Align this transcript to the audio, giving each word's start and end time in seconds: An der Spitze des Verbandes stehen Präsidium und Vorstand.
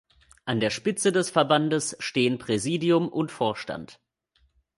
An 0.45 0.59
der 0.59 0.71
Spitze 0.71 1.11
des 1.11 1.29
Verbandes 1.29 1.95
stehen 1.99 2.39
Präsidium 2.39 3.07
und 3.07 3.29
Vorstand. 3.31 3.99